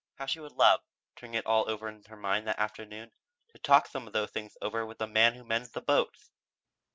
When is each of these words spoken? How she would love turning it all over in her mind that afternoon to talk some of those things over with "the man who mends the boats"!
How 0.15 0.25
she 0.25 0.39
would 0.39 0.53
love 0.53 0.81
turning 1.15 1.35
it 1.35 1.45
all 1.45 1.69
over 1.69 1.87
in 1.87 2.03
her 2.05 2.15
mind 2.17 2.47
that 2.47 2.57
afternoon 2.57 3.11
to 3.49 3.59
talk 3.59 3.85
some 3.87 4.07
of 4.07 4.13
those 4.13 4.31
things 4.31 4.57
over 4.59 4.83
with 4.83 4.97
"the 4.97 5.05
man 5.05 5.35
who 5.35 5.43
mends 5.45 5.69
the 5.73 5.79
boats"! 5.81 6.31